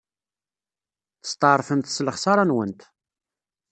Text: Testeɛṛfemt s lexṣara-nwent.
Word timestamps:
Testeɛṛfemt 1.21 1.91
s 1.95 1.97
lexṣara-nwent. 2.05 2.81